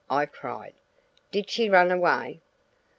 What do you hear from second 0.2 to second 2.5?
cried. "Did she run away?"